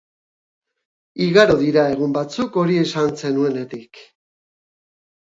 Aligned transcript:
Igaro 1.25 1.57
dira 1.59 1.83
egun 1.95 2.15
batzuk 2.15 2.57
hori 2.61 2.77
esan 2.85 3.11
zenuenetik. 3.23 4.01